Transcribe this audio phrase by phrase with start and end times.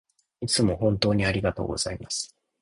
[0.41, 2.35] いつも本当にありがとうございます